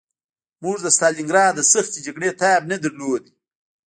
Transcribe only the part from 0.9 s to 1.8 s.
ستالینګراډ د